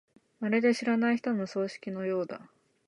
[0.39, 2.49] まるで知らない人の葬式のようだ。